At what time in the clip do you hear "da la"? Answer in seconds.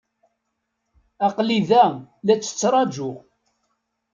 1.69-2.35